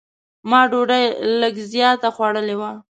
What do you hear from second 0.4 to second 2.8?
ما ډوډۍ لږ زیاته خوړلې وه.